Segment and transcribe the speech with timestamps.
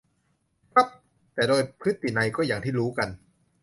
[0.73, 0.87] ครับ
[1.33, 3.09] แต่โดยพฤตินัยก็อย่างที่รู้กัน